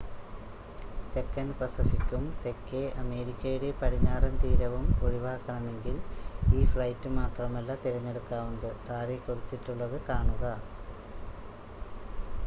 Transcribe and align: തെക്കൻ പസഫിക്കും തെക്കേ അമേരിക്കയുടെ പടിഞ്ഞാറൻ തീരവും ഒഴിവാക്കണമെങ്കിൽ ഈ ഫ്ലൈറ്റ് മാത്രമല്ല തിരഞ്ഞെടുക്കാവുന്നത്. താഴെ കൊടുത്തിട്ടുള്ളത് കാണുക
തെക്കൻ 1.15 1.47
പസഫിക്കും 1.57 2.23
തെക്കേ 2.43 2.81
അമേരിക്കയുടെ 3.01 3.69
പടിഞ്ഞാറൻ 3.81 4.33
തീരവും 4.43 4.87
ഒഴിവാക്കണമെങ്കിൽ 5.05 5.95
ഈ 6.57 6.63
ഫ്ലൈറ്റ് 6.65 7.11
മാത്രമല്ല 7.19 7.77
തിരഞ്ഞെടുക്കാവുന്നത്. 7.85 8.69
താഴെ 8.89 9.19
കൊടുത്തിട്ടുള്ളത് 9.27 9.97
കാണുക 10.09 10.43